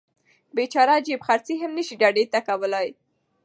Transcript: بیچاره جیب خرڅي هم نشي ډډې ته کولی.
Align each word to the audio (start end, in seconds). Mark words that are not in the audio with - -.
بیچاره 0.55 0.95
جیب 1.05 1.21
خرڅي 1.27 1.55
هم 1.61 1.71
نشي 1.77 1.95
ډډې 2.01 2.23
ته 2.33 2.39
کولی. 2.47 2.87